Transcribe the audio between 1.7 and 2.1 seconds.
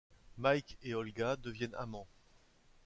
amants...